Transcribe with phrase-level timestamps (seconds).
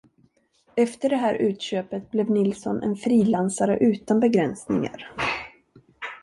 [0.75, 5.11] Efter det här utköpet blev Nilsson en frilansare utan begränsningar.